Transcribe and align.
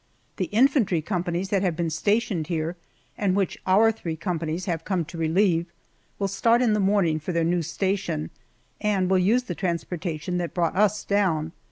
The 0.37 0.45
infantry 0.45 0.99
companies 1.03 1.49
that 1.49 1.61
have 1.61 1.75
been 1.75 1.91
stationed 1.91 2.47
here, 2.47 2.75
and 3.19 3.35
which 3.35 3.59
our 3.67 3.91
three 3.91 4.15
companies 4.15 4.65
have 4.65 4.83
come 4.83 5.05
to 5.05 5.15
relieve, 5.19 5.67
will 6.17 6.27
start 6.27 6.59
in 6.59 6.73
the 6.73 6.79
morning 6.79 7.19
for 7.19 7.33
their 7.33 7.43
new 7.43 7.61
station, 7.61 8.31
and 8.79 9.11
will 9.11 9.19
use 9.19 9.43
the 9.43 9.53
transportation 9.53 10.39
that 10.39 10.55
brought 10.55 10.75
us 10.75 11.03
down. 11.03 11.51